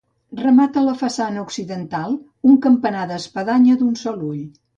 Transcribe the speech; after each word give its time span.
Remata 0.37 0.81
la 0.85 0.95
façana 1.01 1.43
occidental 1.47 2.15
un 2.53 2.57
campanar 2.65 3.05
d'espadanya 3.13 3.79
d'un 3.85 3.95
sol 4.07 4.27
ull. 4.33 4.43